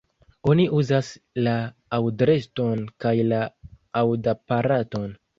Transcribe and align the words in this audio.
Oni 0.51 0.63
uzas 0.75 1.09
la 1.47 1.51
aŭdreston 1.97 2.81
kaj 3.05 3.11
la 3.33 3.41
aŭdaparaton. 4.01 5.05